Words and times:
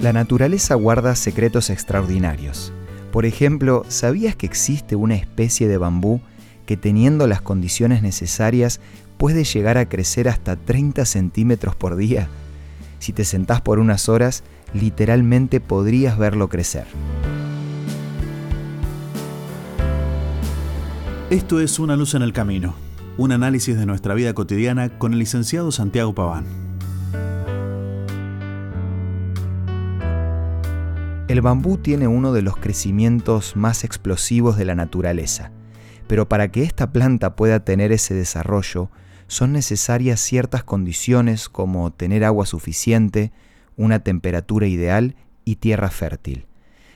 La 0.00 0.12
naturaleza 0.12 0.76
guarda 0.76 1.16
secretos 1.16 1.70
extraordinarios. 1.70 2.72
Por 3.10 3.26
ejemplo, 3.26 3.84
¿sabías 3.88 4.36
que 4.36 4.46
existe 4.46 4.94
una 4.94 5.16
especie 5.16 5.66
de 5.66 5.76
bambú 5.76 6.20
que 6.66 6.76
teniendo 6.76 7.26
las 7.26 7.42
condiciones 7.42 8.00
necesarias 8.00 8.80
puede 9.16 9.42
llegar 9.42 9.76
a 9.76 9.88
crecer 9.88 10.28
hasta 10.28 10.54
30 10.54 11.04
centímetros 11.04 11.74
por 11.74 11.96
día? 11.96 12.28
Si 13.00 13.12
te 13.12 13.24
sentás 13.24 13.60
por 13.60 13.80
unas 13.80 14.08
horas, 14.08 14.44
literalmente 14.72 15.58
podrías 15.58 16.16
verlo 16.16 16.48
crecer. 16.48 16.86
Esto 21.28 21.60
es 21.60 21.76
Una 21.80 21.96
luz 21.96 22.14
en 22.14 22.22
el 22.22 22.32
camino, 22.32 22.76
un 23.16 23.32
análisis 23.32 23.76
de 23.76 23.84
nuestra 23.84 24.14
vida 24.14 24.32
cotidiana 24.32 24.90
con 24.90 25.12
el 25.12 25.18
licenciado 25.18 25.72
Santiago 25.72 26.14
Paván. 26.14 26.67
El 31.38 31.42
bambú 31.42 31.78
tiene 31.78 32.08
uno 32.08 32.32
de 32.32 32.42
los 32.42 32.56
crecimientos 32.56 33.54
más 33.54 33.84
explosivos 33.84 34.56
de 34.56 34.64
la 34.64 34.74
naturaleza, 34.74 35.52
pero 36.08 36.28
para 36.28 36.50
que 36.50 36.64
esta 36.64 36.90
planta 36.90 37.36
pueda 37.36 37.64
tener 37.64 37.92
ese 37.92 38.12
desarrollo, 38.12 38.90
son 39.28 39.52
necesarias 39.52 40.18
ciertas 40.18 40.64
condiciones 40.64 41.48
como 41.48 41.92
tener 41.92 42.24
agua 42.24 42.44
suficiente, 42.44 43.30
una 43.76 44.00
temperatura 44.00 44.66
ideal 44.66 45.14
y 45.44 45.54
tierra 45.54 45.90
fértil. 45.90 46.46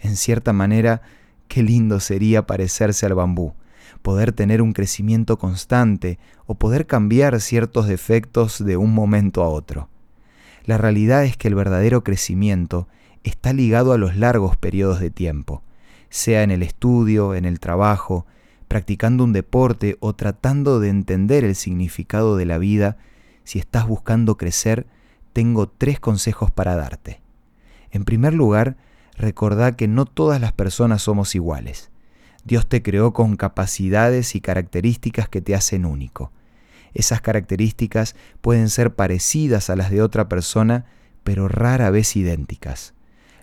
En 0.00 0.16
cierta 0.16 0.52
manera, 0.52 1.00
qué 1.46 1.62
lindo 1.62 2.00
sería 2.00 2.44
parecerse 2.44 3.06
al 3.06 3.14
bambú, 3.14 3.54
poder 4.02 4.32
tener 4.32 4.62
un 4.62 4.72
crecimiento 4.72 5.38
constante 5.38 6.18
o 6.46 6.56
poder 6.56 6.86
cambiar 6.88 7.40
ciertos 7.40 7.86
defectos 7.86 8.64
de 8.64 8.78
un 8.78 8.94
momento 8.94 9.44
a 9.44 9.48
otro. 9.48 9.90
La 10.64 10.76
realidad 10.76 11.24
es 11.24 11.36
que 11.36 11.46
el 11.46 11.54
verdadero 11.54 12.02
crecimiento 12.02 12.88
está 13.24 13.52
ligado 13.52 13.92
a 13.92 13.98
los 13.98 14.16
largos 14.16 14.56
periodos 14.56 15.00
de 15.00 15.10
tiempo, 15.10 15.62
sea 16.10 16.42
en 16.42 16.50
el 16.50 16.62
estudio, 16.62 17.34
en 17.34 17.46
el 17.46 17.58
trabajo, 17.58 18.26
practicando 18.68 19.24
un 19.24 19.32
deporte 19.32 19.96
o 20.00 20.14
tratando 20.14 20.78
de 20.78 20.90
entender 20.90 21.42
el 21.44 21.56
significado 21.56 22.36
de 22.36 22.44
la 22.44 22.58
vida, 22.58 22.98
si 23.42 23.58
estás 23.58 23.88
buscando 23.88 24.36
crecer, 24.36 24.86
tengo 25.32 25.68
tres 25.68 26.00
consejos 26.00 26.50
para 26.50 26.76
darte. 26.76 27.20
En 27.90 28.04
primer 28.04 28.34
lugar, 28.34 28.76
recordá 29.16 29.76
que 29.76 29.88
no 29.88 30.04
todas 30.06 30.40
las 30.40 30.52
personas 30.52 31.02
somos 31.02 31.34
iguales. 31.34 31.90
Dios 32.44 32.66
te 32.68 32.82
creó 32.82 33.12
con 33.12 33.36
capacidades 33.36 34.34
y 34.34 34.40
características 34.40 35.28
que 35.28 35.40
te 35.40 35.54
hacen 35.54 35.86
único. 35.86 36.30
Esas 36.92 37.20
características 37.20 38.14
pueden 38.40 38.68
ser 38.68 38.94
parecidas 38.94 39.70
a 39.70 39.76
las 39.76 39.90
de 39.90 40.02
otra 40.02 40.28
persona, 40.28 40.84
pero 41.22 41.48
rara 41.48 41.90
vez 41.90 42.16
idénticas 42.16 42.94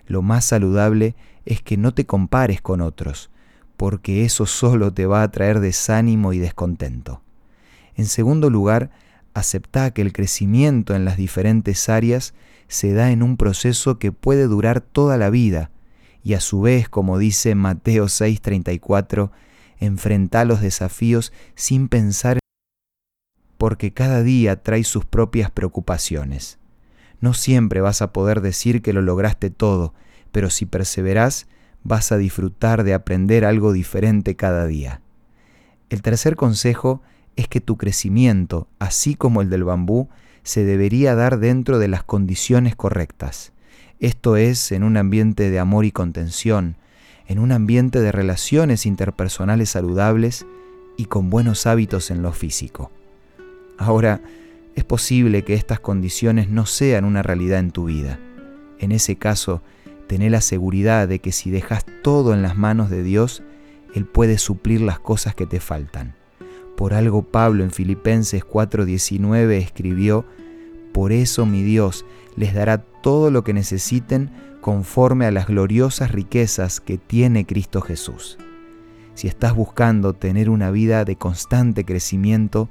lo 0.06 0.22
más 0.22 0.44
saludable 0.44 1.14
es 1.44 1.62
que 1.62 1.76
no 1.76 1.92
te 1.94 2.06
compares 2.06 2.60
con 2.60 2.80
otros, 2.80 3.30
porque 3.76 4.24
eso 4.24 4.46
solo 4.46 4.92
te 4.92 5.06
va 5.06 5.22
a 5.22 5.30
traer 5.30 5.60
desánimo 5.60 6.32
y 6.32 6.38
descontento. 6.38 7.22
En 7.94 8.06
segundo 8.06 8.50
lugar, 8.50 8.90
acepta 9.34 9.92
que 9.92 10.02
el 10.02 10.12
crecimiento 10.12 10.94
en 10.94 11.04
las 11.04 11.16
diferentes 11.16 11.88
áreas 11.88 12.34
se 12.68 12.92
da 12.92 13.10
en 13.10 13.22
un 13.22 13.36
proceso 13.36 13.98
que 13.98 14.12
puede 14.12 14.46
durar 14.46 14.80
toda 14.80 15.16
la 15.18 15.30
vida, 15.30 15.70
y 16.24 16.34
a 16.34 16.40
su 16.40 16.60
vez, 16.60 16.88
como 16.88 17.18
dice 17.18 17.54
Mateo 17.54 18.06
6:34, 18.08 19.30
enfrenta 19.78 20.44
los 20.44 20.60
desafíos 20.60 21.32
sin 21.54 21.88
pensar 21.88 22.38
porque 23.58 23.92
cada 23.92 24.22
día 24.22 24.62
trae 24.62 24.82
sus 24.82 25.04
propias 25.04 25.50
preocupaciones. 25.50 26.58
No 27.22 27.34
siempre 27.34 27.80
vas 27.80 28.02
a 28.02 28.12
poder 28.12 28.40
decir 28.40 28.82
que 28.82 28.92
lo 28.92 29.00
lograste 29.00 29.48
todo, 29.48 29.94
pero 30.32 30.50
si 30.50 30.66
perseverás, 30.66 31.46
vas 31.84 32.10
a 32.10 32.18
disfrutar 32.18 32.82
de 32.82 32.94
aprender 32.94 33.44
algo 33.44 33.72
diferente 33.72 34.34
cada 34.34 34.66
día. 34.66 35.00
El 35.88 36.02
tercer 36.02 36.34
consejo 36.34 37.00
es 37.36 37.46
que 37.46 37.60
tu 37.60 37.76
crecimiento, 37.76 38.66
así 38.80 39.14
como 39.14 39.40
el 39.40 39.50
del 39.50 39.62
bambú, 39.62 40.08
se 40.42 40.64
debería 40.64 41.14
dar 41.14 41.38
dentro 41.38 41.78
de 41.78 41.86
las 41.86 42.02
condiciones 42.02 42.74
correctas. 42.74 43.52
Esto 44.00 44.36
es, 44.36 44.72
en 44.72 44.82
un 44.82 44.96
ambiente 44.96 45.48
de 45.48 45.60
amor 45.60 45.84
y 45.84 45.92
contención, 45.92 46.76
en 47.28 47.38
un 47.38 47.52
ambiente 47.52 48.00
de 48.00 48.10
relaciones 48.10 48.84
interpersonales 48.84 49.70
saludables 49.70 50.44
y 50.96 51.04
con 51.04 51.30
buenos 51.30 51.66
hábitos 51.66 52.10
en 52.10 52.20
lo 52.20 52.32
físico. 52.32 52.90
Ahora, 53.78 54.20
es 54.74 54.84
posible 54.84 55.42
que 55.42 55.54
estas 55.54 55.80
condiciones 55.80 56.48
no 56.48 56.66
sean 56.66 57.04
una 57.04 57.22
realidad 57.22 57.58
en 57.58 57.70
tu 57.70 57.86
vida. 57.86 58.18
En 58.78 58.92
ese 58.92 59.16
caso, 59.16 59.62
tené 60.06 60.30
la 60.30 60.40
seguridad 60.40 61.08
de 61.08 61.18
que 61.20 61.32
si 61.32 61.50
dejas 61.50 61.84
todo 62.02 62.34
en 62.34 62.42
las 62.42 62.56
manos 62.56 62.90
de 62.90 63.02
Dios, 63.02 63.42
Él 63.94 64.06
puede 64.06 64.38
suplir 64.38 64.80
las 64.80 64.98
cosas 64.98 65.34
que 65.34 65.46
te 65.46 65.60
faltan. 65.60 66.14
Por 66.76 66.94
algo 66.94 67.22
Pablo 67.22 67.64
en 67.64 67.70
Filipenses 67.70 68.44
4:19 68.44 69.58
escribió, 69.58 70.24
Por 70.92 71.12
eso 71.12 71.46
mi 71.46 71.62
Dios 71.62 72.04
les 72.36 72.54
dará 72.54 72.78
todo 72.78 73.30
lo 73.30 73.44
que 73.44 73.52
necesiten 73.52 74.30
conforme 74.60 75.26
a 75.26 75.30
las 75.30 75.48
gloriosas 75.48 76.12
riquezas 76.12 76.80
que 76.80 76.96
tiene 76.96 77.44
Cristo 77.44 77.82
Jesús. 77.82 78.38
Si 79.14 79.28
estás 79.28 79.54
buscando 79.54 80.14
tener 80.14 80.48
una 80.48 80.70
vida 80.70 81.04
de 81.04 81.16
constante 81.16 81.84
crecimiento, 81.84 82.68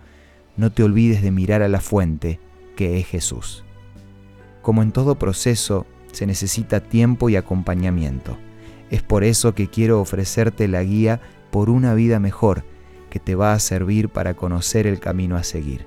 no 0.58 0.72
te 0.72 0.84
olvides 0.84 1.22
de 1.22 1.32
mirar 1.32 1.62
a 1.62 1.70
la 1.70 1.80
fuente, 1.80 2.40
que 2.76 3.00
es 3.00 3.08
Jesús. 3.08 3.64
Como 4.62 4.82
en 4.82 4.92
todo 4.92 5.16
proceso, 5.16 5.86
se 6.12 6.26
necesita 6.26 6.82
tiempo 6.82 7.30
y 7.30 7.36
acompañamiento. 7.36 8.38
Es 8.90 9.02
por 9.02 9.24
eso 9.24 9.56
que 9.56 9.70
quiero 9.70 10.02
ofrecerte 10.02 10.68
la 10.68 10.84
guía 10.84 11.22
por 11.52 11.70
una 11.70 11.94
vida 11.94 12.20
mejor, 12.20 12.64
que 13.10 13.20
te 13.20 13.36
va 13.36 13.54
a 13.54 13.60
servir 13.60 14.10
para 14.10 14.36
conocer 14.36 14.88
el 14.88 15.00
camino 15.00 15.36
a 15.36 15.44
seguir. 15.44 15.86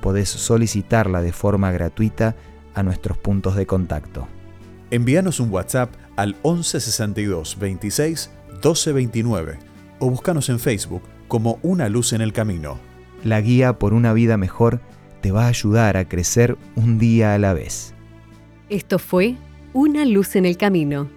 Podés 0.00 0.28
solicitarla 0.28 1.22
de 1.22 1.32
forma 1.32 1.70
gratuita 1.70 2.36
a 2.74 2.82
nuestros 2.82 3.18
puntos 3.18 3.56
de 3.56 3.66
contacto. 3.66 4.26
Envíanos 4.90 5.40
un 5.40 5.50
WhatsApp 5.50 5.94
al 6.16 6.34
1162 6.44 7.58
26 7.58 8.30
1229 8.50 9.58
o 9.98 10.10
búscanos 10.10 10.48
en 10.48 10.58
Facebook 10.58 11.02
como 11.28 11.58
Una 11.62 11.88
Luz 11.88 12.12
en 12.12 12.20
el 12.20 12.32
Camino. 12.32 12.91
La 13.24 13.40
guía 13.40 13.78
por 13.78 13.94
una 13.94 14.12
vida 14.12 14.36
mejor 14.36 14.80
te 15.20 15.30
va 15.30 15.44
a 15.44 15.48
ayudar 15.48 15.96
a 15.96 16.08
crecer 16.08 16.56
un 16.74 16.98
día 16.98 17.34
a 17.34 17.38
la 17.38 17.54
vez. 17.54 17.94
Esto 18.68 18.98
fue 18.98 19.36
Una 19.72 20.04
luz 20.04 20.36
en 20.36 20.44
el 20.44 20.56
camino. 20.56 21.08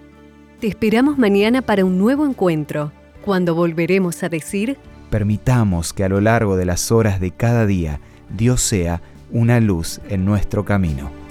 Te 0.59 0.67
esperamos 0.67 1.17
mañana 1.17 1.61
para 1.61 1.83
un 1.83 1.97
nuevo 1.97 2.25
encuentro, 2.25 2.91
cuando 3.23 3.55
volveremos 3.55 4.23
a 4.23 4.29
decir, 4.29 4.77
Permitamos 5.09 5.93
que 5.93 6.03
a 6.03 6.09
lo 6.09 6.21
largo 6.21 6.55
de 6.55 6.65
las 6.65 6.91
horas 6.91 7.19
de 7.19 7.31
cada 7.31 7.65
día 7.65 7.99
Dios 8.35 8.61
sea 8.61 9.01
una 9.31 9.59
luz 9.59 10.01
en 10.09 10.25
nuestro 10.25 10.65
camino. 10.65 11.24